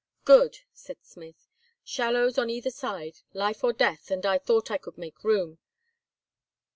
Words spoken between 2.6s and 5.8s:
side; life or death, and I thought I could make room.